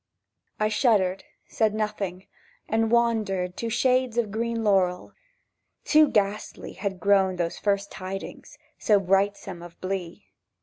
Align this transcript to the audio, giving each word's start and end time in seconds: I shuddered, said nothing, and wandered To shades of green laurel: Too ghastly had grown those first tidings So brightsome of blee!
I 0.59 0.67
shuddered, 0.67 1.25
said 1.47 1.75
nothing, 1.75 2.25
and 2.67 2.89
wandered 2.89 3.55
To 3.57 3.69
shades 3.69 4.17
of 4.17 4.31
green 4.31 4.63
laurel: 4.63 5.13
Too 5.85 6.09
ghastly 6.09 6.73
had 6.73 6.99
grown 6.99 7.35
those 7.35 7.59
first 7.59 7.91
tidings 7.91 8.57
So 8.79 8.99
brightsome 8.99 9.61
of 9.61 9.79
blee! 9.79 10.25